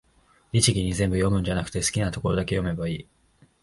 [0.51, 3.07] 律儀に全部読むんじゃなくて、好きなとこだけ読めばいい